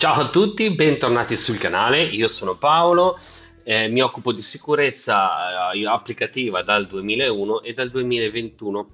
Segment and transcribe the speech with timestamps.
[0.00, 3.18] Ciao a tutti, bentornati sul canale, io sono Paolo,
[3.62, 8.88] eh, mi occupo di sicurezza eh, applicativa dal 2001 e dal 2021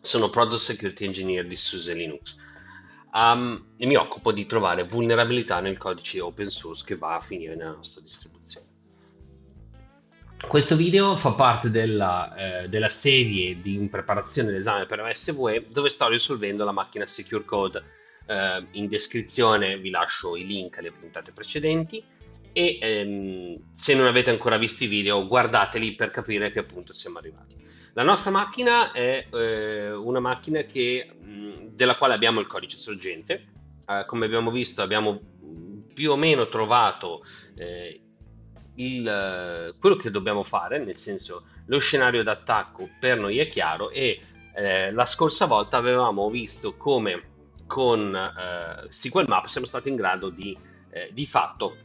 [0.00, 2.36] sono Product Security Engineer di SUSE Linux.
[3.12, 7.54] Um, e mi occupo di trovare vulnerabilità nel codice open source che va a finire
[7.54, 8.66] nella nostra distribuzione.
[10.48, 15.90] Questo video fa parte della, eh, della serie di in preparazione dell'esame per OSVE dove
[15.90, 21.32] sto risolvendo la macchina Secure Code eh, in descrizione vi lascio i link alle puntate
[21.32, 22.02] precedenti
[22.52, 26.92] e ehm, se non avete ancora visto i video guardateli per capire a che punto
[26.92, 27.56] siamo arrivati.
[27.94, 33.46] La nostra macchina è eh, una macchina che, mh, della quale abbiamo il codice sorgente.
[33.86, 35.20] Eh, come abbiamo visto abbiamo
[35.92, 37.24] più o meno trovato
[37.56, 38.00] eh,
[38.76, 44.20] il, quello che dobbiamo fare, nel senso lo scenario d'attacco per noi è chiaro e
[44.54, 47.33] eh, la scorsa volta avevamo visto come
[47.66, 50.56] con eh, SQL Map siamo stati in grado di,
[50.90, 51.76] eh, di fatto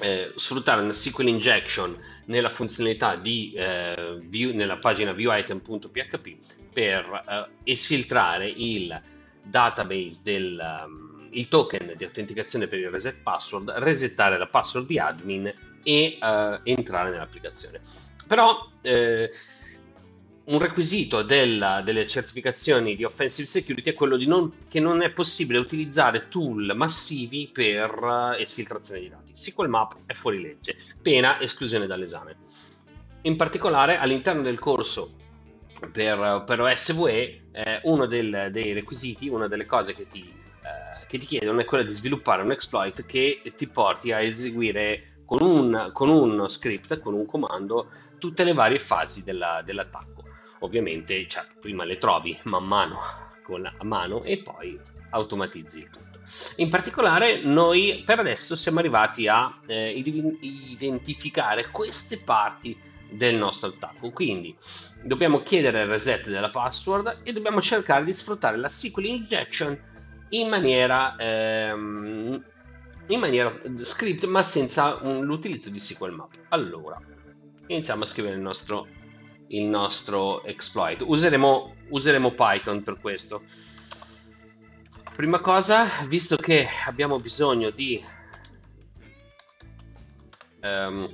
[0.00, 1.96] eh, sfruttare una SQL injection
[2.26, 6.36] nella funzionalità di eh, view, nella pagina viewItem.php
[6.72, 9.00] per eh, esfiltrare il
[9.42, 14.98] database del um, il token di autenticazione per il reset password, resettare la password di
[14.98, 15.52] admin
[15.82, 17.80] e uh, entrare nell'applicazione.
[18.26, 19.30] Però eh,
[20.46, 25.58] un requisito della, delle certificazioni di offensive security è quello non, che non è possibile
[25.58, 29.32] utilizzare tool massivi per uh, esfiltrazione di dati.
[29.34, 32.36] SQL Map è fuori legge, pena esclusione dall'esame.
[33.22, 35.14] In particolare all'interno del corso
[35.90, 41.16] per, per OSVE eh, uno del, dei requisiti, una delle cose che ti, eh, che
[41.16, 45.90] ti, chiedono è quella di sviluppare un exploit che ti porti a eseguire con, un,
[45.94, 50.13] con uno script, con un comando, tutte le varie fasi della, dell'attacco
[50.64, 52.98] ovviamente cioè, prima le trovi man mano
[53.42, 54.78] con la mano e poi
[55.10, 56.20] automatizzi il tutto.
[56.56, 59.90] In particolare noi per adesso siamo arrivati a eh,
[60.40, 62.76] identificare queste parti
[63.10, 64.56] del nostro attacco, quindi
[65.02, 69.78] dobbiamo chiedere il reset della password e dobbiamo cercare di sfruttare la SQL injection
[70.30, 72.44] in maniera, ehm,
[73.08, 76.32] in maniera script ma senza un, l'utilizzo di SQL map.
[76.48, 76.98] Allora,
[77.66, 78.88] iniziamo a scrivere il nostro
[79.48, 81.02] il nostro exploit.
[81.06, 83.42] Useremo, useremo Python per questo.
[85.14, 88.04] Prima cosa, visto che abbiamo bisogno di,
[90.60, 91.08] um,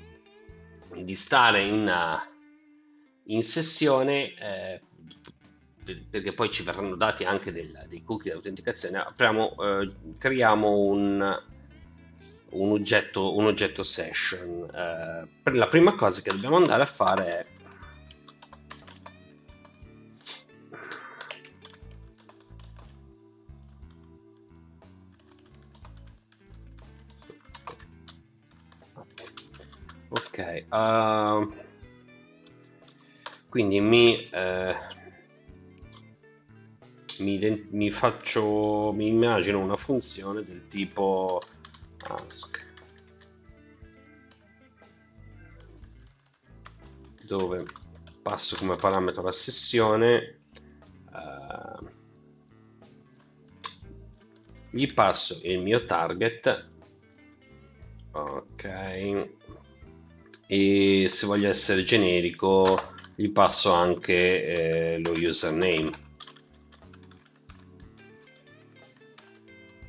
[0.94, 2.30] di stare in, uh,
[3.24, 4.80] in sessione, eh,
[6.08, 11.42] perché poi ci verranno dati anche del, dei cookie di autenticazione, apriamo, eh, creiamo un,
[12.50, 14.64] un, oggetto, un oggetto session.
[14.64, 17.46] Eh, per la prima cosa che dobbiamo andare a fare è
[30.68, 31.52] uh,
[33.48, 34.74] quindi mi, eh,
[37.18, 41.40] mi, mi faccio mi immagino una funzione del tipo
[42.08, 42.68] ask
[47.26, 47.64] dove
[48.22, 50.40] passo come parametro la sessione
[51.12, 51.88] uh,
[54.70, 56.68] gli passo il mio target
[58.12, 59.28] ok
[60.52, 62.76] e se voglio essere generico
[63.14, 65.92] gli passo anche eh, lo username.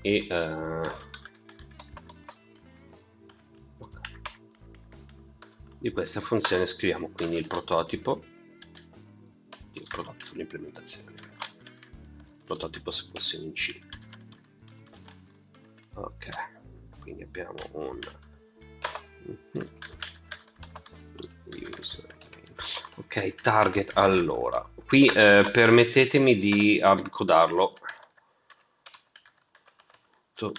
[0.04, 0.88] E uh,
[5.80, 8.24] di questa funzione scriviamo quindi il prototipo.
[9.72, 13.80] Il prototipo l'implementazione il prototipo se fosse in C.
[15.96, 16.28] Ok.
[17.00, 18.00] Quindi abbiamo un
[23.12, 23.92] ok target.
[23.96, 27.74] Allora qui eh, permettetemi di hardcodarlo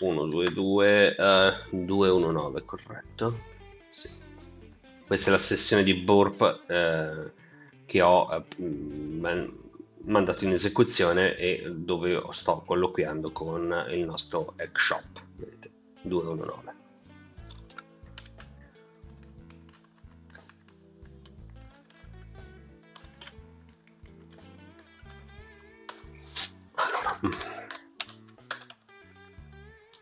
[0.00, 3.38] 1 2 2 uh, 2 1 9 corretto.
[3.90, 4.08] Sì.
[5.06, 7.32] questa è la sessione di burp eh,
[7.84, 9.52] che ho eh, man-
[10.04, 15.24] mandato in esecuzione e dove sto colloquiando con il nostro egg shop.
[15.36, 15.70] Vedete?
[16.02, 16.81] 219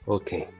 [0.07, 0.60] ok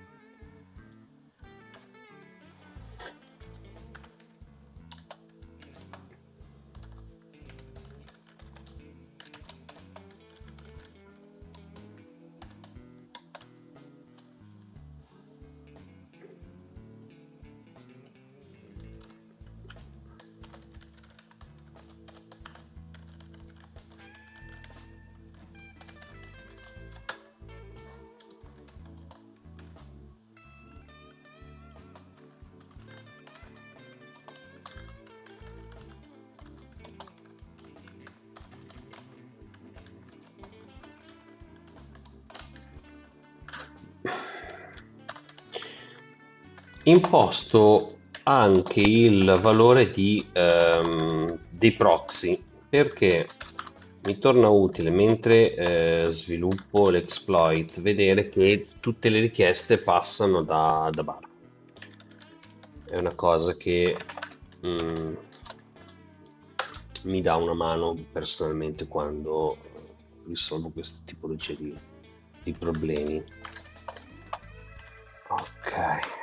[46.91, 53.29] imposto anche il valore di, ehm, dei proxy perché
[54.03, 61.03] mi torna utile mentre eh, sviluppo l'exploit vedere che tutte le richieste passano da, da
[61.03, 61.29] bar.
[62.89, 63.97] È una cosa che
[64.65, 65.15] mm,
[67.05, 69.57] mi dà una mano personalmente quando
[70.27, 71.75] risolvo questo tipologia di,
[72.43, 73.23] di problemi.
[75.29, 76.20] Ok,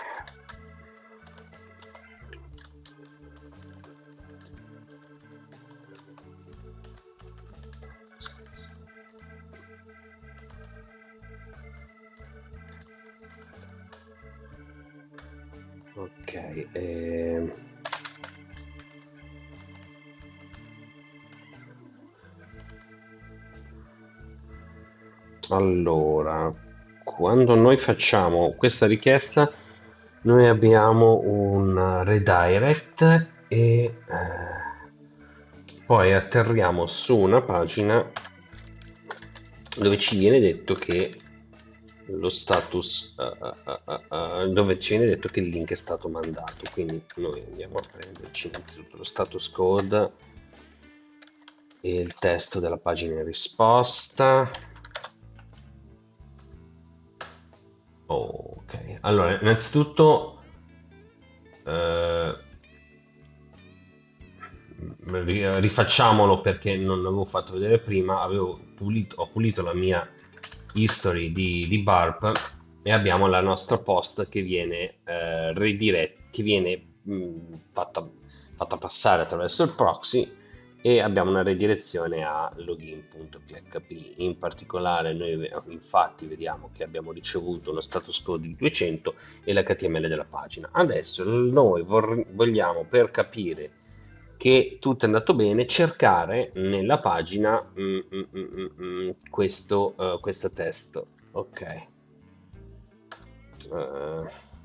[27.17, 29.51] quando noi facciamo questa richiesta,
[30.21, 33.93] noi abbiamo un redirect e eh,
[35.83, 38.07] poi atterriamo su una pagina
[39.77, 41.17] dove ci viene detto che
[42.05, 46.69] lo status uh, uh, uh, dove ci viene detto che il link è stato mandato.
[46.71, 50.11] Quindi noi andiamo a prenderci innanzitutto lo status code
[51.81, 54.75] e il testo della pagina in risposta
[58.07, 58.97] ok.
[59.01, 60.41] Allora innanzitutto
[61.65, 62.37] eh,
[65.59, 68.21] rifacciamolo perché non l'avevo fatto vedere prima.
[68.21, 70.07] Avevo pulito, ho pulito la mia
[70.73, 72.31] history di, di Barp
[72.83, 77.35] e abbiamo la nostra post che viene eh, rediretta, che viene mh,
[77.71, 78.07] fatta,
[78.55, 80.35] fatta passare attraverso il proxy
[80.81, 84.13] e abbiamo una redirezione a login.php.
[84.17, 90.07] In particolare noi infatti vediamo che abbiamo ricevuto uno status code di 200 e l'HTML
[90.07, 90.69] della pagina.
[90.71, 93.71] Adesso noi vogliamo per capire
[94.37, 100.19] che tutto è andato bene, cercare nella pagina mm, mm, mm, mm, mm questo, uh,
[100.19, 101.07] questo testo.
[101.31, 101.87] Ok.
[103.69, 104.55] Uh.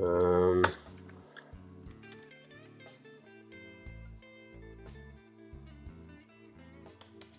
[0.00, 0.62] Um.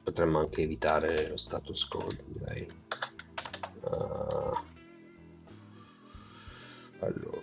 [0.04, 2.68] potremmo anche evitare lo status code direi.
[3.82, 4.58] Uh,
[7.00, 7.41] allora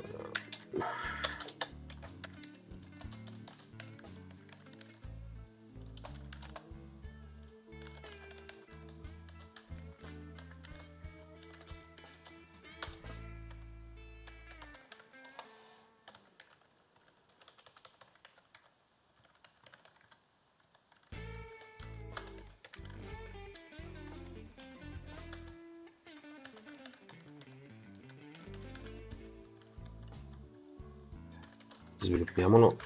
[32.38, 32.76] sviluppiamolo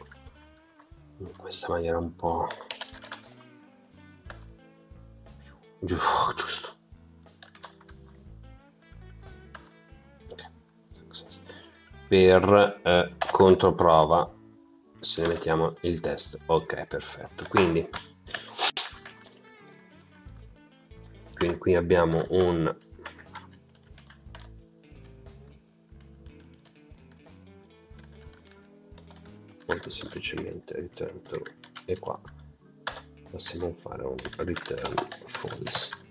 [1.19, 2.49] in questa maniera un po'
[5.81, 5.97] Giu
[6.37, 6.71] giusto.
[12.09, 14.31] Per eh, controprova
[15.01, 16.43] se ne mettiamo il test.
[16.47, 17.45] Ok perfetto.
[17.49, 17.89] Quindi
[21.59, 22.73] qui abbiamo un
[29.83, 31.55] molto semplicemente return true
[31.87, 32.21] e qua
[33.31, 36.02] possiamo fare un return false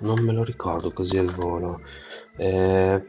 [0.00, 1.80] non me lo ricordo così al volo.
[2.36, 3.04] Eh,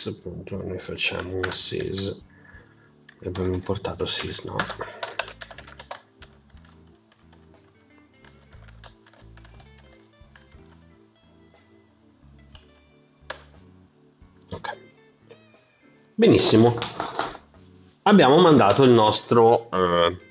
[0.00, 2.22] questo punto noi facciamo un sys.
[3.20, 4.56] E abbiamo importato sys no?
[14.52, 14.76] Ok.
[16.14, 16.74] Benissimo.
[18.04, 20.29] Abbiamo mandato il nostro eh,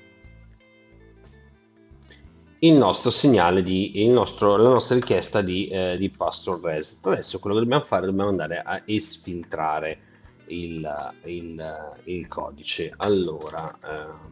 [2.62, 7.06] il nostro segnale di nostro, la nostra richiesta di, eh, di password reset.
[7.06, 9.98] Adesso quello che dobbiamo fare dobbiamo andare a esfiltrare
[10.46, 12.92] il, il, il codice.
[12.98, 14.30] Allora, ehm,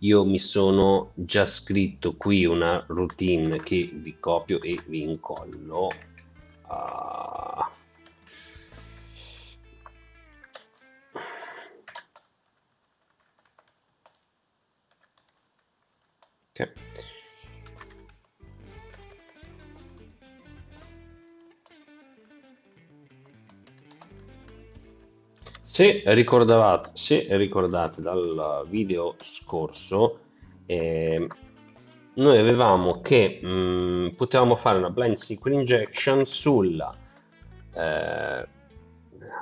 [0.00, 5.88] io mi sono già scritto qui una routine che vi copio e vi incollo.
[6.68, 7.77] Uh,
[16.58, 16.72] ok.
[25.62, 30.20] Se ricordavate, se ricordate dal video scorso,
[30.66, 31.26] eh,
[32.14, 36.92] noi avevamo che mh, mm, potevamo fare una blind SQL injection sulla
[37.74, 38.46] eh,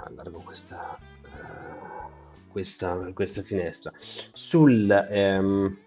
[0.04, 5.78] allargo questa, uh, questa, questa finestra sul ehm,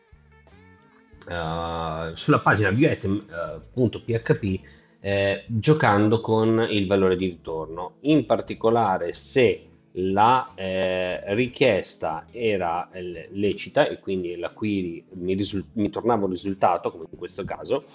[1.29, 4.59] uh, sulla pagina viewItem.php
[5.01, 13.29] eh, giocando con il valore di ritorno in particolare se la eh, richiesta era eh,
[13.31, 17.85] lecita e quindi la query mi, risul- mi, tornava un risultato, come in questo caso,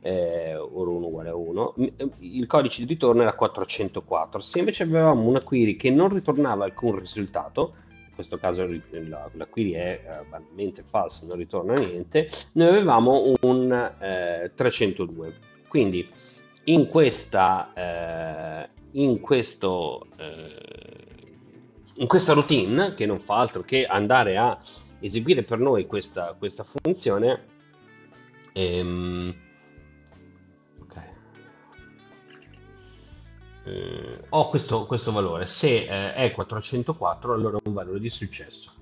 [0.00, 4.40] eh, oro 1 uguale a 1, eh, il codice di ritorno era 404.
[4.40, 7.74] Se invece avevamo una query che non ritornava alcun risultato,
[8.14, 13.92] questo caso la, query è eh, banalmente falsa, non ritorna niente, noi avevamo un
[14.54, 15.28] 302.
[15.28, 15.32] Eh,
[15.68, 16.08] quindi
[16.64, 20.06] in questa eh, in questo
[21.96, 24.58] in questa routine che non fa altro che andare a
[25.00, 27.44] eseguire per noi questa, questa funzione
[28.52, 29.34] ehm,
[33.64, 35.46] eh, ho questo, questo, valore.
[35.46, 38.72] Se eh, è 404 allora è un valore di successo.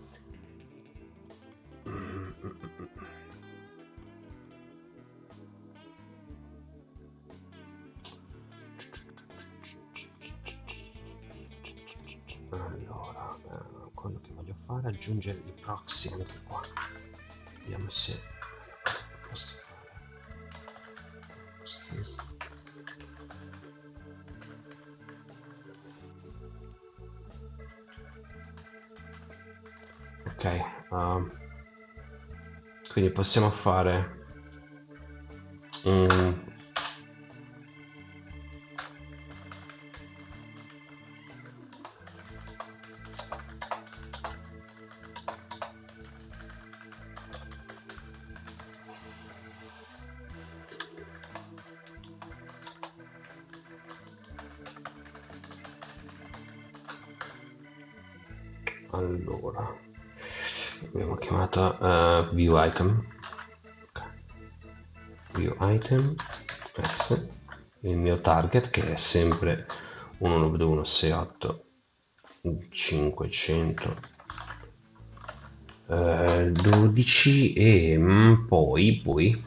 [14.66, 16.60] Fare aggiungere i proxy anche qua
[17.62, 18.18] vediamo se
[30.92, 31.30] uh,
[32.92, 34.20] quindi possiamo fare
[35.84, 36.40] un
[58.90, 59.91] allora
[60.92, 63.06] abbiamo chiamato uh, view item.
[65.34, 66.14] View item
[66.82, 67.28] s.
[67.80, 69.66] Il mio target che è sempre
[70.20, 71.60] 192.168
[72.70, 73.94] 500
[75.88, 79.44] eh, 12 e mm, poi poi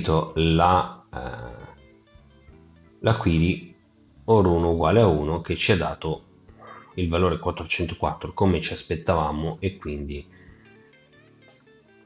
[0.00, 1.68] eseguito la, eh,
[3.00, 3.74] la query
[4.24, 6.24] or 1 uguale a 1 che ci ha dato
[6.94, 10.26] il valore 404 come ci aspettavamo e quindi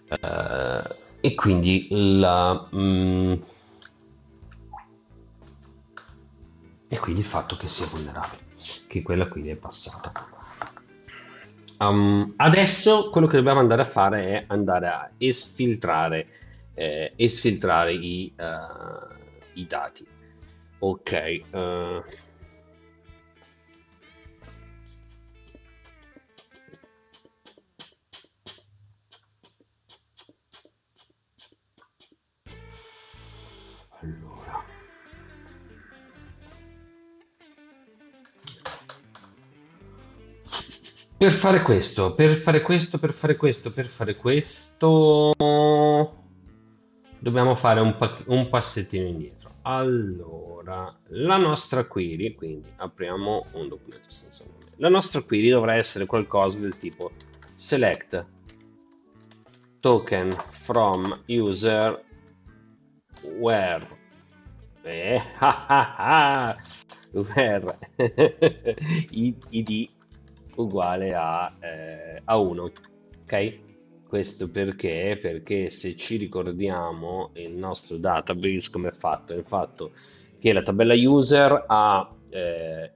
[0.08, 3.32] eh, e quindi la mm,
[6.88, 8.42] e quindi il fatto che sia vulnerabile
[8.86, 10.12] che quella quindi è passata.
[11.78, 16.43] Um, adesso quello che dobbiamo andare a fare è andare a esfiltrare
[16.74, 19.14] eh, esfiltrare i, uh,
[19.54, 20.06] i dati.
[20.80, 22.02] Ok uh,
[41.24, 45.32] Per fare questo, per fare questo, per fare questo, per fare questo,
[47.18, 49.50] dobbiamo fare un, pa- un passettino indietro.
[49.62, 54.72] Allora, la nostra query, quindi apriamo un documento senza nome.
[54.76, 57.12] La nostra query dovrà essere qualcosa del tipo
[57.54, 58.26] select
[59.80, 62.02] token from user
[63.22, 63.86] where
[64.82, 66.56] eh, ah, ah, ah,
[67.12, 67.78] where
[69.10, 69.90] id
[70.56, 72.62] uguale a, eh, a 1.
[73.22, 73.58] Ok?
[74.14, 75.18] Questo perché?
[75.20, 79.34] Perché se ci ricordiamo il nostro database come è fatto?
[79.34, 79.90] È fatto
[80.38, 82.92] che la tabella user ha eh,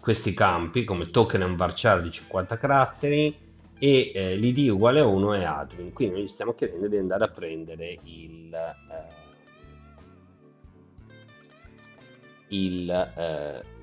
[0.00, 3.38] questi campi come token e un varchar di 50 caratteri
[3.78, 5.92] e eh, l'id uguale a 1 è admin.
[5.92, 9.06] Quindi noi gli stiamo chiedendo di andare a prendere il, eh,
[12.48, 13.74] il eh,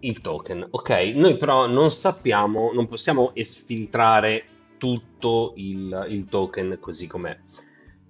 [0.00, 0.66] il token.
[0.68, 4.44] Ok, noi però non sappiamo, non possiamo esfiltrare
[4.78, 7.38] tutto il, il token così com'è.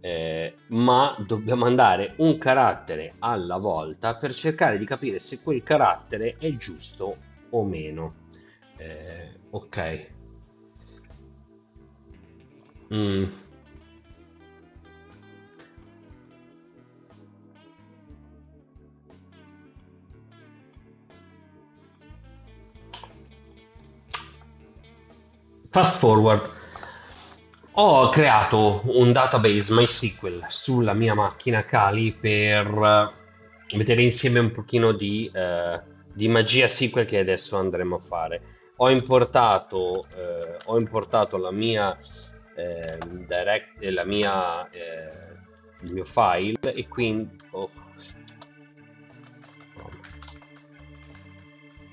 [0.01, 6.37] Eh, ma dobbiamo andare un carattere alla volta per cercare di capire se quel carattere
[6.39, 7.17] è giusto
[7.51, 8.15] o meno.
[8.77, 10.07] Eh, ok.
[12.93, 13.25] Mm.
[25.71, 26.58] Fast forward.
[27.81, 33.13] Ho creato un database MySQL sulla mia macchina Kali per
[33.73, 35.81] vedere insieme un pochino di, eh,
[36.13, 38.43] di magia SQL che adesso andremo a fare.
[38.79, 41.97] Ho importato, eh, ho importato la mia,
[42.57, 45.19] eh, direct, la mia, eh,
[45.83, 47.71] il mio file e quindi oh,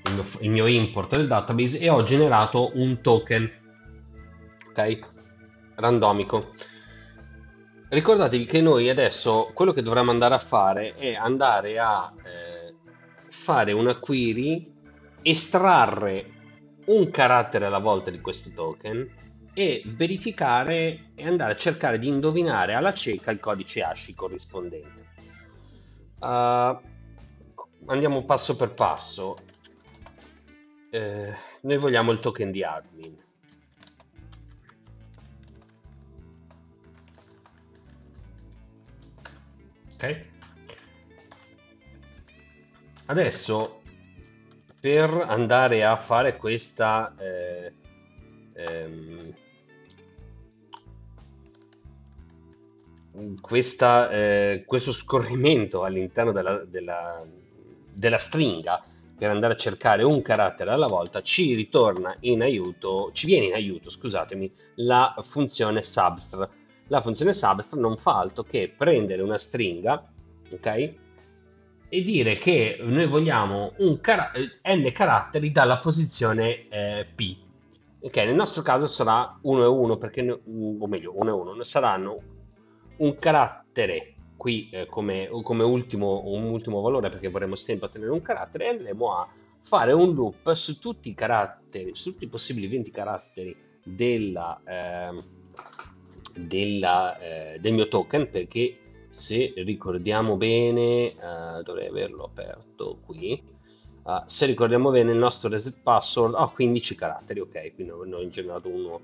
[0.02, 3.64] il, mio, il mio import del database e ho generato un token
[4.76, 5.14] ok?
[5.76, 6.52] Randomico.
[7.88, 12.74] Ricordatevi che noi adesso quello che dovremmo andare a fare è andare a eh,
[13.28, 14.64] fare una query,
[15.22, 16.34] estrarre
[16.86, 19.08] un carattere alla volta di questo token
[19.54, 25.04] e verificare e andare a cercare di indovinare alla cieca il codice ASCII corrispondente.
[26.18, 26.78] Uh,
[27.86, 29.36] andiamo passo per passo.
[30.90, 33.24] Eh, noi vogliamo il token di admin.
[39.96, 40.24] Ok.
[43.06, 43.80] Adesso
[44.78, 47.72] per andare a fare questa eh,
[48.52, 49.34] ehm,
[53.40, 57.24] questa, eh, questo scorrimento all'interno della, della,
[57.90, 58.84] della, stringa
[59.16, 63.54] per andare a cercare un carattere alla volta ci ritorna in aiuto ci viene in
[63.54, 66.46] aiuto scusatemi la funzione substr
[66.88, 70.04] la funzione substr non fa altro che prendere una stringa,
[70.50, 70.94] ok?
[71.88, 77.36] E dire che noi vogliamo car- n caratteri dalla posizione eh, P.
[78.00, 82.18] Ok, nel nostro caso sarà 1 e 1, perché, o meglio, 1 e 1, saranno
[82.98, 88.22] un carattere qui eh, come, come ultimo, un ultimo valore, perché vorremmo sempre ottenere un
[88.22, 89.28] carattere, e andremo a
[89.62, 95.22] fare un loop su tutti i caratteri, su tutti i possibili 20 caratteri della, eh,
[96.36, 103.42] della, eh, del mio token perché se ricordiamo bene uh, dovrei averlo aperto qui
[104.02, 108.28] uh, se ricordiamo bene il nostro reset password ha 15 caratteri ok quindi noi ho
[108.28, 109.00] generato uno,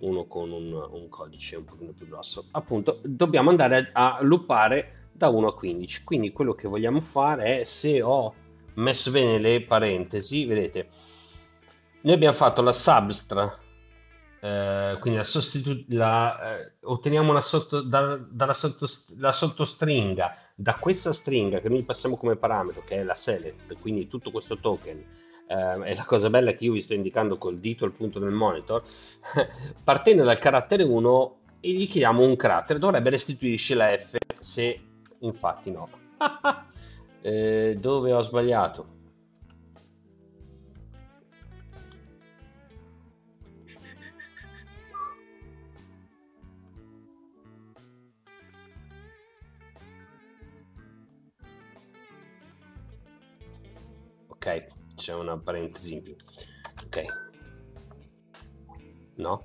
[0.00, 2.46] uno con un, un codice un pochino più grosso.
[2.52, 6.04] Appunto, dobbiamo andare a, a loopare da 1 a 15.
[6.04, 8.34] Quindi quello che vogliamo fare è se ho
[8.74, 10.88] messo bene le parentesi, vedete,
[12.02, 13.58] noi abbiamo fatto la substra,
[14.46, 20.76] eh, quindi la sostitu- la, eh, otteniamo la, sotto, da, dalla sotto, la sottostringa da
[20.76, 25.04] questa stringa che noi passiamo come parametro, che è la select, quindi tutto questo token,
[25.48, 28.30] eh, è la cosa bella che io vi sto indicando col dito al punto del
[28.30, 28.82] monitor,
[29.82, 34.80] partendo dal carattere 1 e gli chiediamo un carattere, dovrebbe restituirci la F, se
[35.18, 35.88] infatti no.
[37.20, 38.94] eh, dove ho sbagliato?
[54.94, 56.14] C'è una parentesi in più.
[56.84, 57.04] Ok.
[59.16, 59.44] No?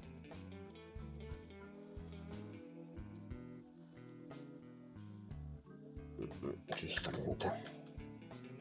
[6.78, 7.64] Giustamente.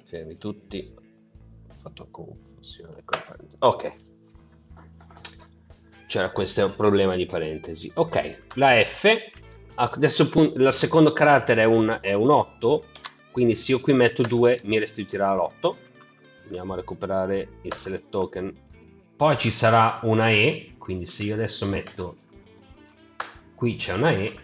[0.04, 0.94] Fermi tutti.
[1.68, 3.02] Ho fatto confusione
[3.58, 3.92] ok.
[6.06, 7.92] C'era questo problema di parentesi.
[7.94, 9.06] Ok la F.
[9.74, 12.84] Adesso il secondo carattere è un, è un 8
[13.30, 15.74] quindi se io qui metto 2 mi restituirà l'8
[16.50, 18.52] andiamo a recuperare il select token.
[19.16, 22.16] Poi ci sarà una E quindi se io adesso metto
[23.54, 24.34] qui c'è una E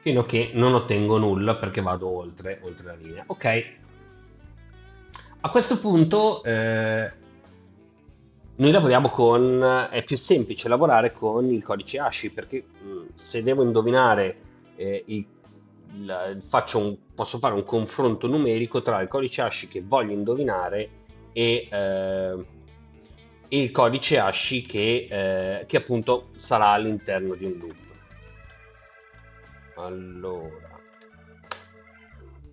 [0.00, 3.24] fino a che non ottengo nulla perché vado oltre, oltre la linea.
[3.26, 3.76] Ok.
[5.40, 7.12] A questo punto eh,
[8.56, 13.42] noi lavoriamo con è più semplice lavorare con il codice ASCII perché mh, mm, se
[13.42, 14.36] devo indovinare
[14.76, 15.26] eh, il
[15.94, 16.42] il,
[16.74, 20.90] un, posso fare un confronto numerico tra il codice ASCII che voglio indovinare
[21.32, 22.44] e, eh,
[23.48, 27.74] il codice ASCII che, eh, che appunto sarà all'interno di un loop.
[29.76, 30.80] Allora,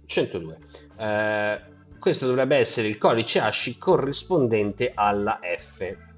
[0.06, 0.58] 102.
[0.98, 1.62] Eh,
[2.00, 6.11] questo dovrebbe essere il codice ASCII corrispondente alla F.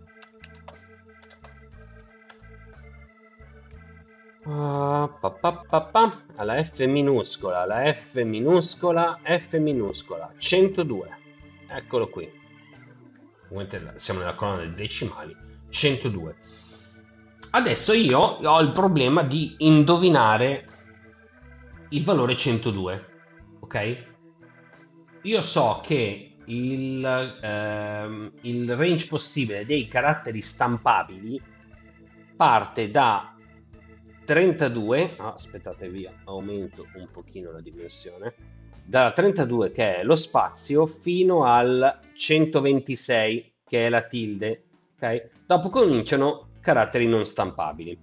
[4.46, 11.18] Uh, pa, pa, pa, alla F minuscola, la F minuscola, F minuscola, 102.
[11.68, 12.30] Eccolo qui.
[13.96, 15.34] Siamo nella colonna dei decimali,
[15.70, 16.36] 102.
[17.52, 20.66] Adesso io ho il problema di indovinare
[21.90, 23.06] il valore 102.
[23.62, 24.06] Ok?
[25.22, 31.42] Io so che il, ehm, il range possibile dei caratteri stampabili
[32.36, 33.33] parte da
[34.24, 38.34] 32, ah, aspettate via, aumento un pochino la dimensione,
[38.86, 44.64] dalla 32 che è lo spazio fino al 126 che è la tilde,
[44.96, 45.30] ok?
[45.46, 47.98] Dopo cominciano caratteri non stampabili.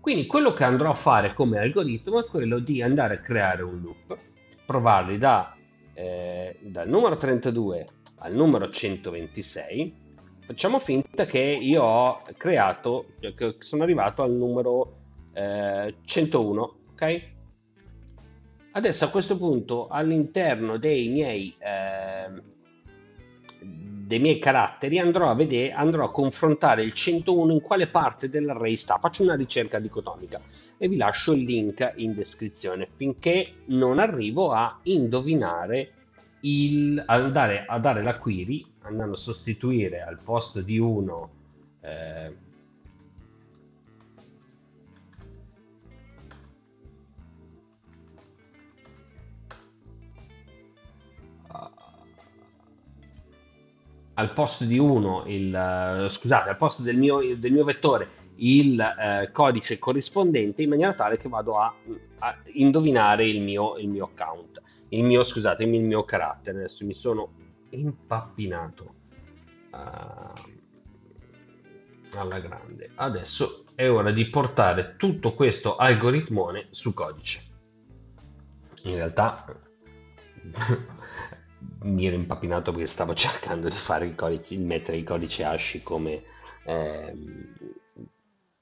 [0.00, 3.80] Quindi quello che andrò a fare come algoritmo è quello di andare a creare un
[3.80, 4.16] loop,
[4.64, 5.54] provarli da,
[5.92, 7.86] eh, dal numero 32
[8.20, 10.06] al numero 126.
[10.46, 14.97] Facciamo finta che io ho creato, che sono arrivato al numero
[16.04, 17.22] 101, eh, ok?
[18.72, 22.30] Adesso a questo punto all'interno dei miei, eh,
[23.60, 28.76] dei miei caratteri andrò a vedere, andrò a confrontare il 101 in quale parte dell'array
[28.76, 28.98] sta.
[28.98, 30.40] Faccio una ricerca dicotomica
[30.76, 35.92] e vi lascio il link in descrizione finché non arrivo a indovinare
[36.40, 41.30] il, andare a dare la query andando a sostituire al posto di 1
[41.80, 42.36] eh,
[54.18, 58.78] al posto di 1 il uh, scusate al posto del mio, del mio vettore il
[58.78, 61.72] uh, codice corrispondente in maniera tale che vado a,
[62.18, 64.60] a indovinare il mio, il mio, account.
[64.90, 66.58] Il mio scusate il mio carattere.
[66.58, 67.32] Adesso mi sono
[67.70, 68.94] impappinato
[69.72, 69.76] uh,
[72.16, 72.90] alla grande.
[72.94, 77.42] Adesso è ora di portare tutto questo algoritmone su codice.
[78.84, 79.44] In realtà
[81.82, 86.22] mi ero impappinato perché stavo cercando di codice, di mettere il codice ASCII come,
[86.64, 87.16] eh,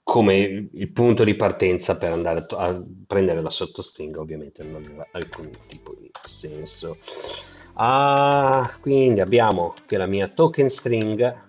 [0.02, 5.50] come il punto di partenza per andare a prendere la sottostringa, ovviamente non aveva alcun
[5.66, 6.98] tipo di senso.
[7.74, 11.44] Ah, quindi abbiamo qui la mia token string.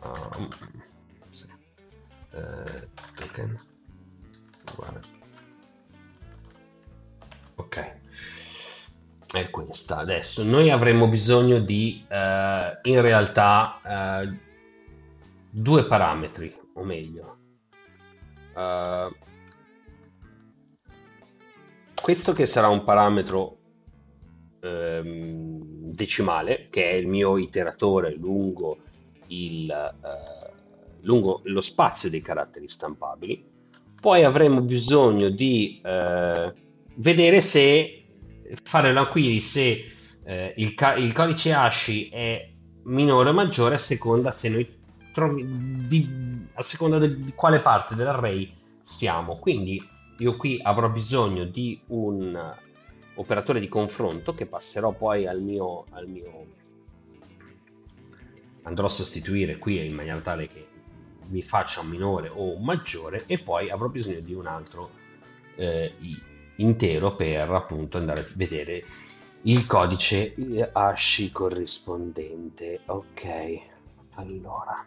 [0.00, 0.48] Um,
[1.30, 1.46] sì.
[2.30, 2.86] uh,
[3.16, 3.56] token
[4.72, 5.00] uguale
[7.56, 7.97] ok
[9.32, 9.98] è questa.
[9.98, 14.38] Adesso noi avremo bisogno di eh, in realtà eh,
[15.50, 17.36] due parametri, o meglio.
[18.54, 19.14] Uh,
[22.00, 23.58] questo che sarà un parametro
[24.60, 28.78] ehm, decimale, che è il mio iteratore lungo,
[29.28, 30.52] il, eh,
[31.02, 33.44] lungo lo spazio dei caratteri stampabili.
[34.00, 36.52] Poi avremo bisogno di eh,
[36.94, 37.97] vedere se
[38.62, 39.84] fare la query se
[40.24, 42.50] eh, il, ca- il, codice ASCII è
[42.84, 44.30] minore o maggiore a seconda
[45.12, 49.38] trovi di, a seconda de- di quale parte dell'array siamo.
[49.38, 49.84] Quindi
[50.18, 52.56] io qui avrò bisogno di un
[53.14, 56.46] operatore di confronto che passerò poi al mio, al mio
[58.62, 60.66] andrò a sostituire qui in maniera tale che
[61.28, 64.90] mi faccia un minore o un maggiore e poi avrò bisogno di un altro
[65.56, 65.94] eh,
[66.58, 68.84] intero per appunto andare a vedere
[69.42, 70.34] il codice
[70.72, 72.80] hash corrispondente.
[72.86, 73.60] Ok
[74.14, 74.84] allora.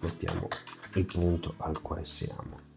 [0.00, 0.48] Mettiamo
[0.94, 2.69] il punto al quale siamo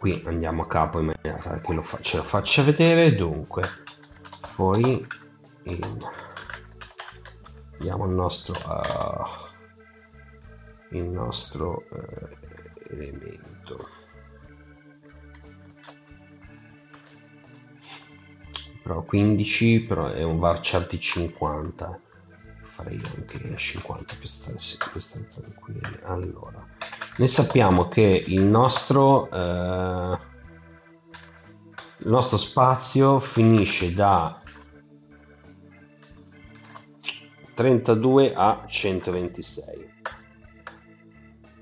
[0.00, 3.14] qui andiamo a capo in maniera che lo ce lo faccia vedere.
[3.14, 3.60] Dunque
[4.56, 5.06] poi
[5.64, 5.80] in
[7.72, 9.26] andiamo al nostro uh,
[10.96, 12.28] il nostro uh,
[12.88, 13.76] elemento.
[18.82, 22.00] Però 15 però è un varchar di 50
[22.62, 24.56] farei anche 50 per stare,
[24.92, 25.98] per stare tranquilli.
[26.04, 26.66] Allora
[27.20, 30.18] noi sappiamo che il nostro, eh,
[31.98, 34.40] il nostro spazio finisce da
[37.52, 39.90] 32 a 126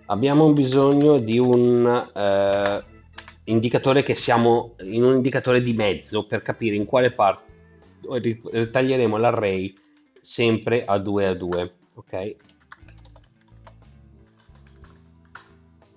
[0.07, 2.85] abbiamo bisogno di un eh,
[3.43, 9.75] indicatore che siamo in un indicatore di mezzo per capire in quale parte taglieremo l'array
[10.21, 12.37] sempre a 2 a 2 ok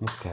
[0.02, 0.26] ok.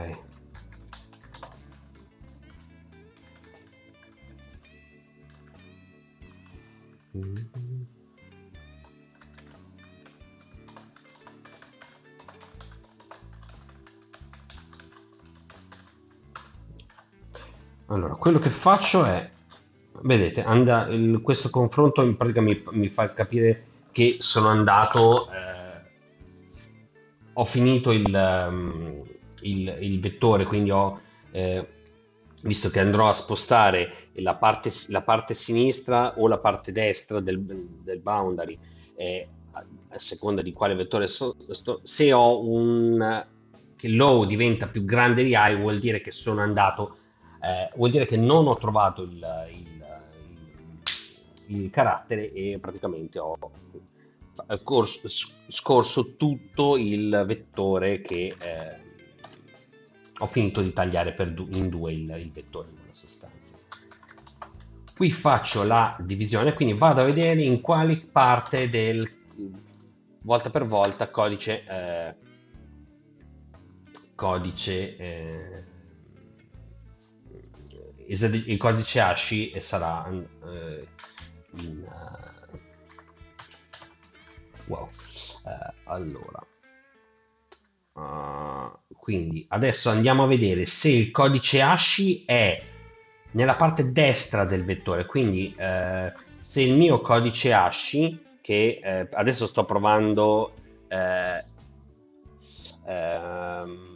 [17.86, 19.28] Allora, quello che faccio è,
[20.02, 25.82] vedete, anda, il- questo confronto in pratica mi, mi fa capire che sono andato, eh,
[27.34, 29.04] ho finito il, ehm,
[29.42, 31.00] il, il vettore, quindi ho,
[31.30, 31.66] eh,
[32.42, 37.40] visto che andrò a spostare la parte, la parte sinistra o la parte destra del,
[37.40, 38.58] del boundary,
[38.96, 39.64] eh, a,
[39.96, 43.26] seconda di quale vettore so, sto, se ho un
[43.76, 46.98] che low diventa più grande di high vuol dire che sono andato
[47.42, 49.84] eh, vuol dire che non ho trovato il, il,
[51.46, 53.36] il, il carattere e praticamente ho
[54.62, 55.08] corso,
[55.46, 58.89] scorso tutto il vettore che eh,
[60.20, 63.56] ho finito di tagliare du- in due il, il vettore in una sostanza.
[64.94, 69.08] Qui faccio la divisione, quindi vado a vedere in quale parte del
[70.22, 72.14] volta per volta codice eh,
[74.14, 75.64] codice eh,
[78.06, 80.86] il codice ASCII sarà eh,
[81.52, 82.58] in uh,
[84.66, 84.88] wow
[85.44, 86.46] uh, allora
[87.92, 92.62] uh, quindi adesso andiamo a vedere se il codice ASCII è
[93.32, 95.06] nella parte destra del vettore.
[95.06, 100.52] Quindi eh, se il mio codice ASCII che eh, adesso sto provando
[100.88, 101.44] eh,
[102.86, 103.90] ehm,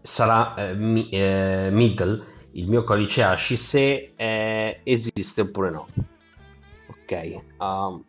[0.00, 5.86] sarà eh, mi, eh, middle il mio codice hash se eh, esiste oppure no.
[6.88, 8.04] Ok um,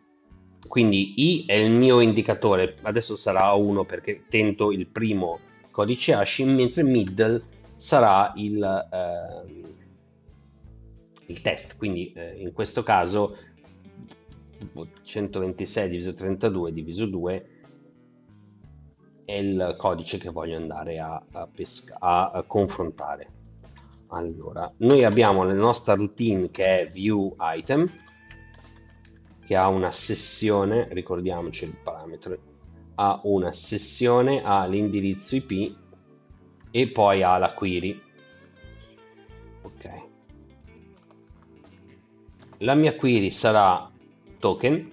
[0.66, 2.76] quindi i è il mio indicatore.
[2.82, 5.38] Adesso sarà 1 perché tento il primo
[5.70, 7.42] codice hash mentre middle
[7.74, 9.74] sarà il, ehm,
[11.26, 11.76] il test.
[11.76, 13.36] Quindi eh, in questo caso
[15.02, 17.48] 126 diviso 32 diviso 2
[19.24, 23.28] è il codice che voglio andare a, a, pesca- a confrontare.
[24.08, 27.90] Allora, noi abbiamo la nostra routine che è view item,
[29.46, 32.36] che ha una sessione, ricordiamoci il parametro,
[32.96, 35.76] ha una sessione, ha l'indirizzo IP
[36.72, 38.02] e poi ha la query.
[39.62, 39.90] Ok.
[42.58, 43.88] La mia query sarà
[44.40, 44.92] token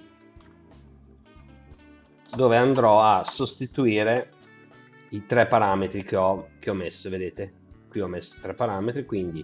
[2.35, 4.33] dove andrò a sostituire
[5.09, 7.53] i tre parametri che ho, che ho messo, vedete?
[7.89, 9.43] Qui ho messo tre parametri, quindi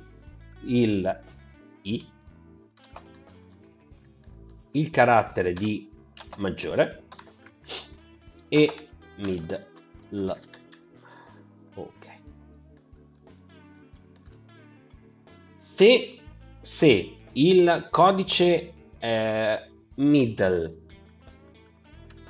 [0.66, 1.22] il
[1.82, 2.08] i,
[4.72, 5.90] il carattere di
[6.38, 7.04] maggiore
[8.48, 9.68] e mid
[10.10, 10.32] l.
[11.76, 12.08] Ok.
[15.60, 16.20] Se,
[16.62, 20.78] se il codice eh, middle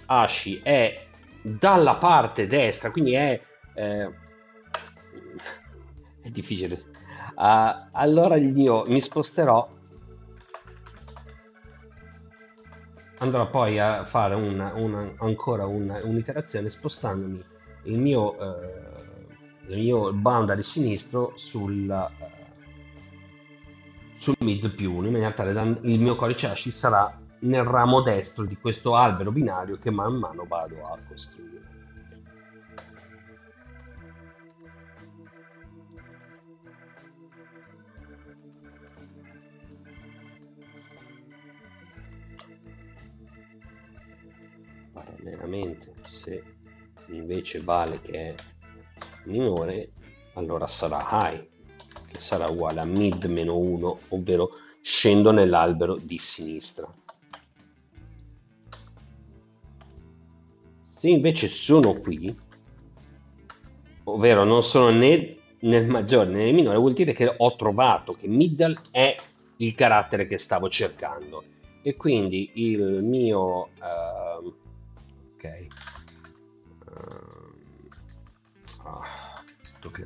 [0.06, 1.08] ASCII è
[1.42, 3.42] dalla parte destra, quindi è,
[3.76, 4.04] eh,
[6.22, 6.86] è difficile.
[7.36, 9.66] Uh, allora io mi sposterò,
[13.20, 17.44] andrò poi a fare una, una, ancora una, un'iterazione spostandomi
[17.84, 22.26] il mio, uh, il mio boundary sinistro sul, uh,
[24.14, 28.02] sul mid più 1 in maniera tale che il mio codice ASCII sarà nel ramo
[28.02, 31.48] destro di questo albero binario che man mano vado a costruire.
[45.50, 46.44] Parallelamente, se
[47.08, 48.36] invece vale che è
[49.24, 49.92] minore,
[50.34, 51.48] allora sarà high,
[52.12, 54.50] che sarà uguale a mid meno 1, ovvero
[54.82, 56.88] scendo nell'albero di sinistra.
[60.96, 62.38] Se invece sono qui,
[64.04, 68.28] ovvero non sono né nel maggiore né nel minore, vuol dire che ho trovato che
[68.28, 69.16] middle è
[69.58, 71.44] il carattere che stavo cercando
[71.82, 74.54] e quindi il mio uh,
[75.40, 75.68] ok.
[76.86, 77.88] Uh,
[78.84, 79.44] ah,
[79.92, 80.04] che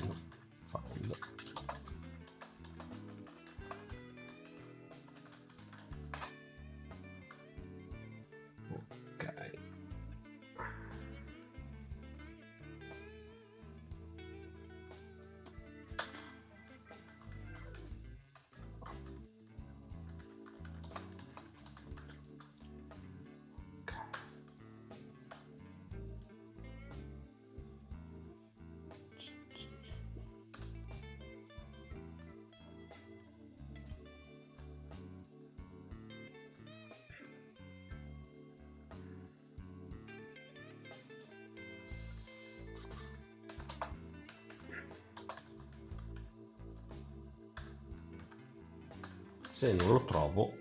[49.63, 50.57] se non lo trovo.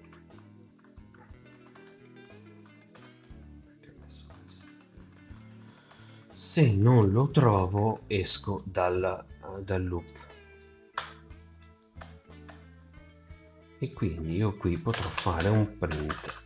[6.33, 9.27] Se non lo trovo esco dal,
[9.65, 10.09] dal loop.
[13.81, 16.42] E quindi io qui potrò fare un print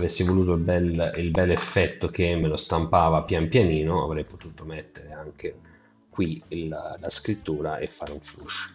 [0.00, 4.64] avessi voluto il bel, il bel effetto che me lo stampava pian pianino avrei potuto
[4.64, 5.58] mettere anche
[6.08, 8.74] qui il, la scrittura e fare un flush.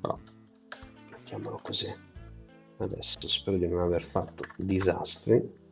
[0.00, 0.18] Però
[1.10, 1.92] mettiamolo così.
[2.76, 5.62] Adesso spero di non aver fatto disastri.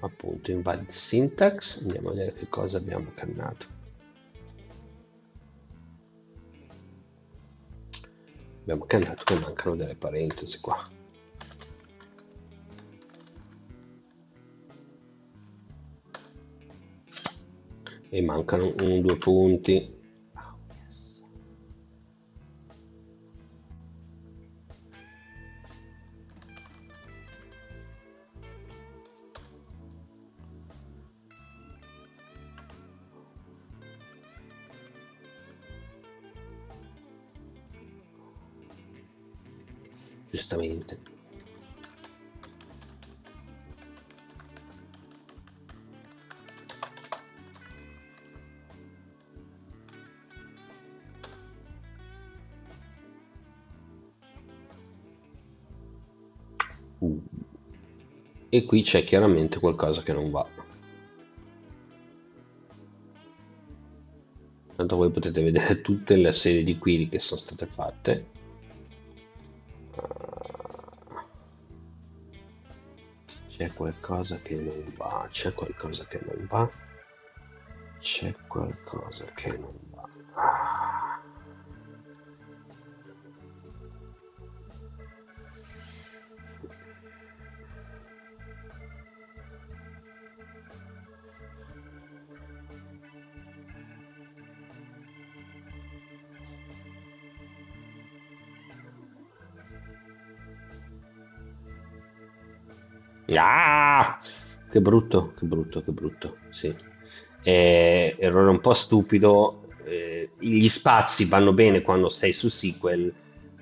[0.00, 1.82] Appunto invalid syntax.
[1.82, 3.77] Andiamo a vedere che cosa abbiamo cannato
[8.70, 10.86] abbiamo cannato che mancano delle parentesi qua.
[18.10, 19.97] E mancano un due punti
[58.68, 60.46] qui c'è chiaramente qualcosa che non va
[64.76, 68.26] tanto voi potete vedere tutte le serie di query che sono state fatte
[73.58, 76.70] c'è qualcosa che non va, c'è qualcosa che non va.
[77.98, 80.97] c'è qualcosa che non va.
[103.36, 104.18] Ah!
[104.70, 106.36] Che brutto, che brutto, che brutto.
[106.50, 106.74] Sì.
[107.42, 109.60] Eh, errore un po' stupido.
[109.84, 113.12] Eh, gli spazi vanno bene quando sei su SQL,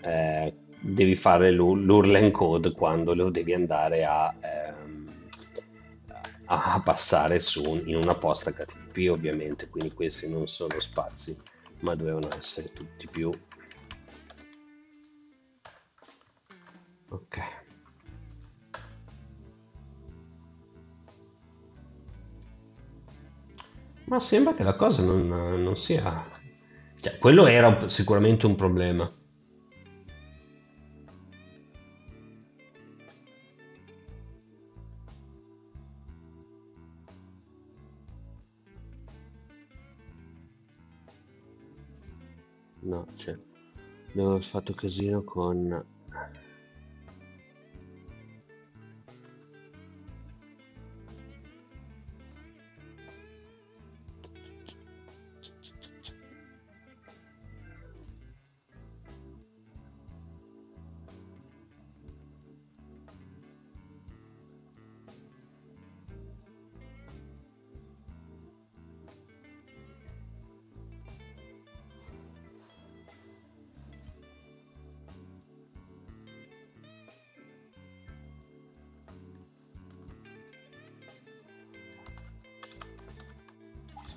[0.02, 5.28] eh, devi fare l'URL encode quando lo devi andare a, ehm,
[6.46, 11.36] a passare su in una posta HTTP ovviamente, quindi questi non sono spazi,
[11.80, 13.30] ma dovevano essere tutti più.
[17.08, 17.55] Ok.
[24.06, 26.24] Ma sembra che la cosa non, non sia...
[27.00, 29.12] Cioè, quello era un- sicuramente un problema.
[42.82, 43.36] No, cioè,
[44.10, 45.84] abbiamo fatto casino con...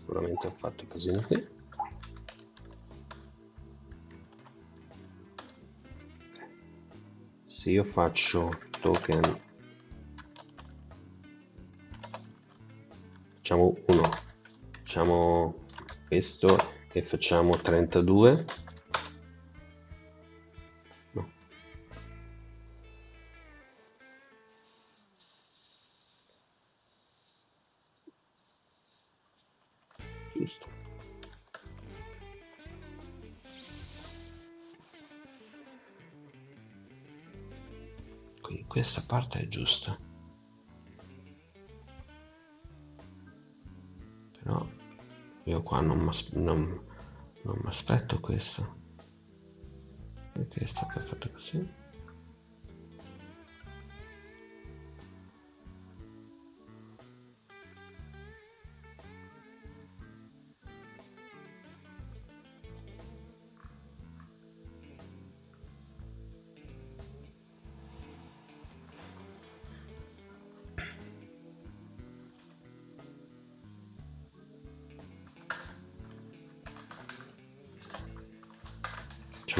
[0.09, 1.47] sicuramente ho fatto casino qui.
[7.45, 8.49] Se io faccio
[8.79, 9.21] token
[13.35, 14.09] facciamo uno
[14.81, 15.65] facciamo
[16.07, 16.57] questo
[16.91, 18.45] e facciamo 32
[39.59, 39.99] giusta.
[44.41, 44.65] Però
[45.43, 48.77] io qua non mi aspetto questo.
[50.31, 51.87] Perché è stato fatto così?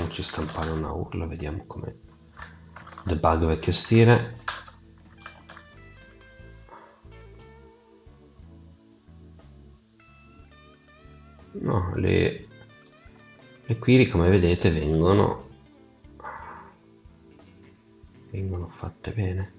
[0.09, 1.95] Facciamoci stampare una urla vediamo come
[3.05, 4.37] debug vecchio stile.
[11.51, 12.47] No le,
[13.65, 15.47] le query come vedete vengono
[18.31, 19.58] vengono fatte bene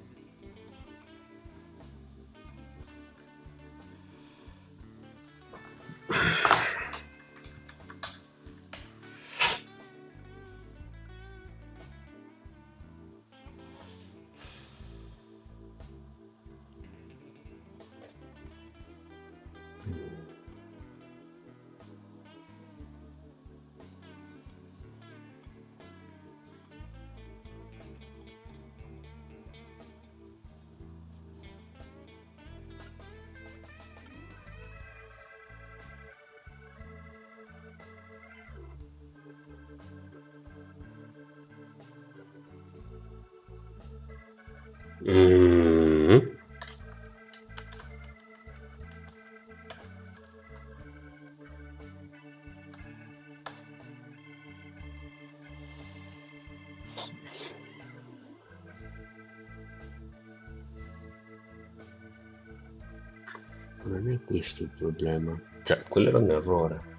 [63.90, 65.36] Non è questo il problema.
[65.64, 66.89] Cioè, quello era un errore.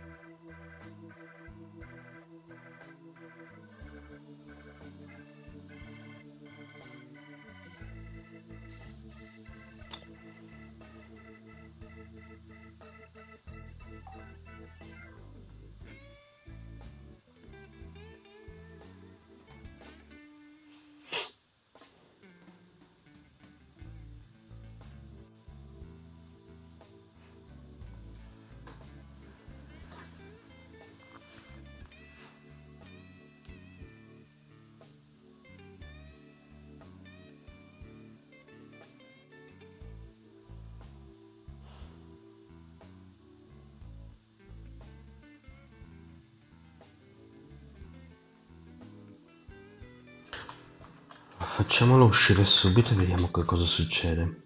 [51.82, 54.44] Facciamolo uscire subito e vediamo che cosa succede.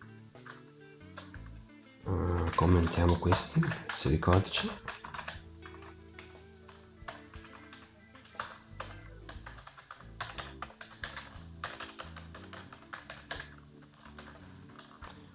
[2.05, 3.61] Uh, commentiamo questi,
[3.91, 4.69] se di.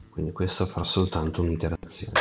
[0.08, 2.12] Quindi questo farà soltanto un'iterazione.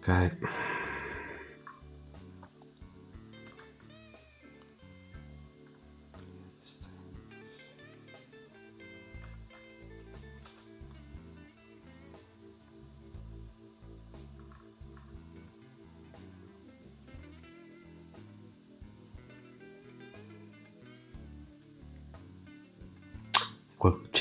[0.00, 0.73] Ok.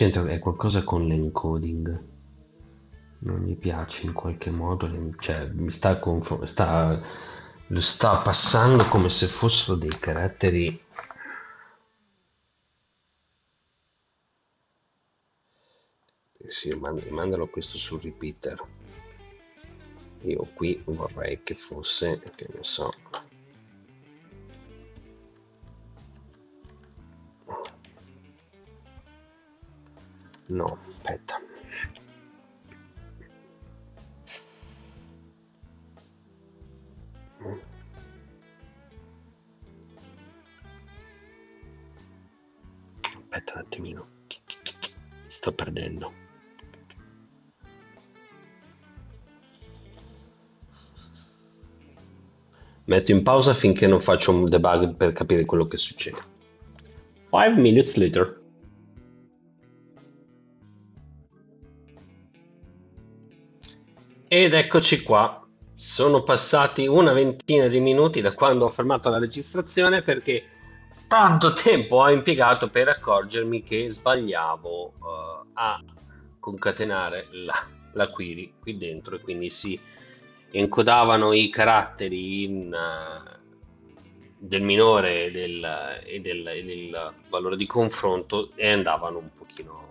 [0.04, 2.12] C'entra è qualcosa con l'encoding.
[3.20, 4.90] Non gli piace in qualche modo,
[5.20, 7.02] cioè mi sta, confo- sta,
[7.68, 10.84] lo sta passando come se fossero dei caratteri.
[16.40, 18.62] Eh sì, mand- mandalo questo sul repeater.
[20.24, 22.92] Io qui vorrei che fosse che ne so
[30.54, 31.42] no aspetta
[43.34, 44.08] Aspetta un attimino.
[45.28, 46.14] Sto perdendo.
[52.86, 56.18] Metto in pausa finché non faccio un debug per capire quello che succede.
[57.32, 58.43] 5 minutes later.
[64.36, 65.48] Ed eccoci qua.
[65.76, 70.44] Sono passati una ventina di minuti da quando ho fermato la registrazione perché
[71.08, 75.80] tanto tempo ho impiegato per accorgermi che sbagliavo uh, a
[76.40, 79.80] concatenare la, la, query qui dentro e quindi si
[80.50, 83.38] encodavano i caratteri in, uh,
[84.40, 89.82] del minore e del, e, del, e del, valore di confronto e andavano un pochino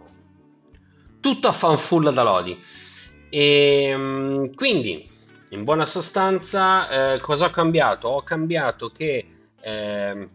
[1.20, 2.90] tutto a fanfulla da lodi.
[3.34, 5.08] E, um, quindi
[5.52, 8.08] in buona sostanza, eh, cosa ho cambiato?
[8.08, 9.26] Ho cambiato che
[9.58, 10.28] eh,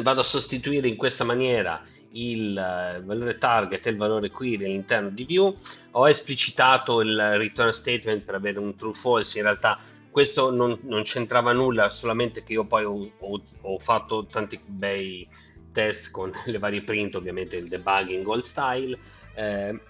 [0.00, 5.08] vado a sostituire in questa maniera il uh, valore target e il valore query all'interno
[5.08, 5.56] di view.
[5.92, 9.38] Ho esplicitato il return statement per avere un true false.
[9.38, 9.76] In realtà
[10.08, 15.26] questo non, non c'entrava nulla, solamente che io poi ho, ho, ho, fatto tanti bei
[15.72, 18.96] test con le varie print, ovviamente il debugging old style
[19.34, 19.80] eh,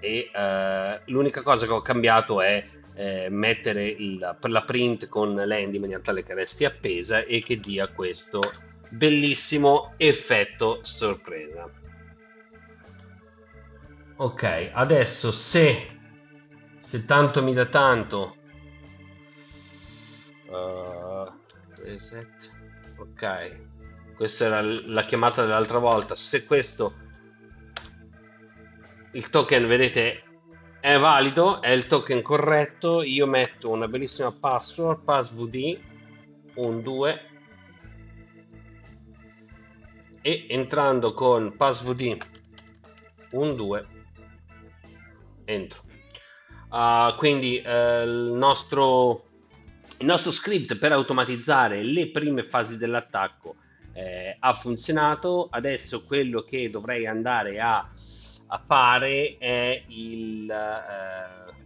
[0.00, 5.74] e eh, l'unica cosa che ho cambiato è eh, mettere il, la print con l'end
[5.74, 8.40] in maniera tale che resti appesa e che dia questo
[8.90, 11.70] bellissimo effetto sorpresa.
[14.16, 15.86] Ok, adesso se,
[16.78, 18.36] se tanto mi dà tanto,
[20.48, 21.32] uh,
[21.82, 22.50] reset,
[22.98, 26.14] ok, questa era la chiamata dell'altra volta.
[26.14, 27.08] Se questo
[29.12, 30.22] il token vedete
[30.80, 35.80] è valido, è il token corretto, io metto una bellissima password, passvd,
[36.54, 37.20] un 2
[40.22, 42.16] e entrando con passvd
[43.32, 43.86] un 2
[45.44, 45.82] entro.
[46.70, 49.24] Uh, quindi uh, il, nostro,
[49.98, 53.56] il nostro script per automatizzare le prime fasi dell'attacco
[53.92, 57.90] eh, ha funzionato, adesso quello che dovrei andare a
[58.50, 60.50] a fare è il...
[60.50, 61.58] Eh...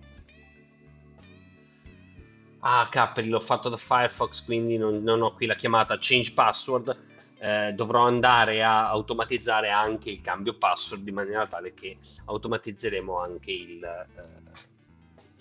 [2.60, 6.96] Ah, capri, l'ho fatto da Firefox, quindi non, non ho qui la chiamata change password.
[7.38, 13.50] Eh, dovrò andare a automatizzare anche il cambio password in maniera tale che automatizzeremo anche
[13.50, 14.50] il, eh,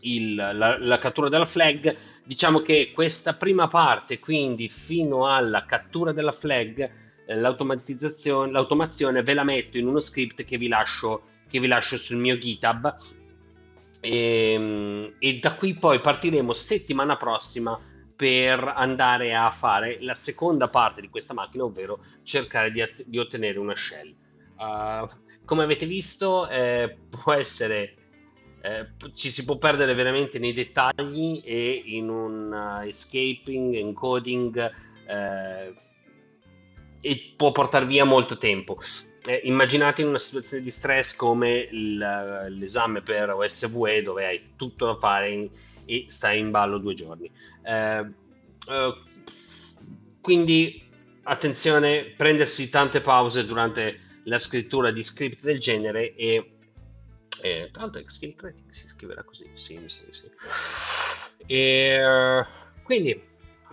[0.01, 1.95] il, la, la, cattura della flag.
[2.25, 6.91] Diciamo che questa prima parte, quindi fino alla cattura della flag,
[7.25, 11.97] eh, l'automatizzazione, l'automazione ve la metto in uno script che vi lascio che vi lascio
[11.97, 12.95] sul mio GitHub.
[13.99, 17.79] E, ehm, e da qui poi partiremo settimana prossima
[18.15, 23.19] per andare a fare la seconda parte di questa macchina, ovvero cercare di, att- di
[23.19, 24.15] ottenere una shell.
[24.57, 25.07] Uh,
[25.45, 27.97] come avete visto, eh, può essere.
[28.61, 34.71] Eh, ci si può perdere veramente nei dettagli e in un uh, escaping, encoding
[35.05, 35.73] eh,
[37.01, 38.77] e può portare via molto tempo
[39.25, 44.85] eh, immaginate in una situazione di stress come il, l'esame per OSVE dove hai tutto
[44.85, 45.49] da fare in,
[45.85, 47.31] e stai in ballo due giorni.
[47.63, 48.21] Eh,
[48.65, 48.95] Uh,
[50.21, 50.81] quindi
[51.23, 56.53] attenzione, prendersi tante pause durante la scrittura di script del genere e
[57.41, 60.29] e, tra l'altro Critic si scriverà così, sì, sa sì.
[61.45, 62.45] E, uh,
[62.83, 63.21] quindi,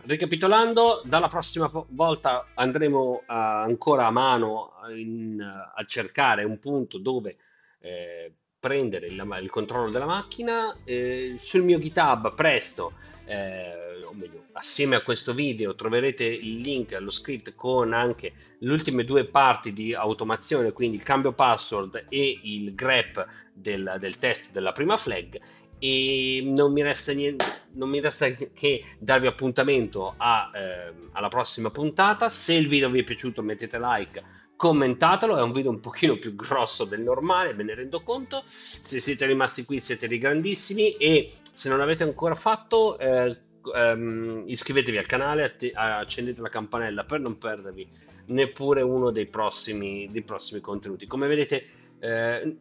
[0.04, 7.36] ricapitolando, dalla prossima volta andremo uh, ancora a mano in, a cercare un punto dove
[7.80, 10.76] eh, prendere il, il, controllo della macchina.
[10.84, 12.92] Eh, sul mio GitHub presto
[13.24, 18.72] eh, o meglio, assieme a questo video troverete il link allo script con anche le
[18.72, 24.50] ultime due parti di automazione, quindi il cambio password e il grep del, del test
[24.50, 25.40] della prima flag.
[25.80, 31.70] E non mi resta, niente, non mi resta che darvi appuntamento a, eh, alla prossima
[31.70, 32.28] puntata.
[32.28, 34.22] Se il video vi è piaciuto, mettete like
[34.60, 38.42] commentatelo, è un video un pochino più grosso del normale, me ne rendo conto.
[38.46, 43.38] Se siete rimasti qui siete dei grandissimi e se non l'avete ancora fatto eh,
[43.74, 47.88] ehm, iscrivetevi al canale, att- accendete la campanella per non perdervi
[48.26, 51.06] neppure uno dei prossimi, dei prossimi contenuti.
[51.06, 51.66] Come vedete
[51.98, 52.56] eh,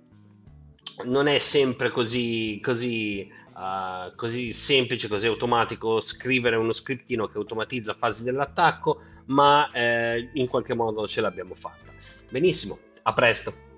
[1.05, 7.93] non è sempre così, così, uh, così semplice, così automatico scrivere uno scriptino che automatizza
[7.93, 11.91] fasi dell'attacco, ma eh, in qualche modo ce l'abbiamo fatta.
[12.29, 13.68] Benissimo, a presto.